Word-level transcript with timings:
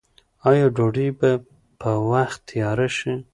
آیا 0.49 0.67
ډوډۍ 0.75 1.09
به 1.19 1.31
په 1.81 1.91
وخت 2.11 2.39
تیاره 2.49 2.87
شي؟ 2.97 3.13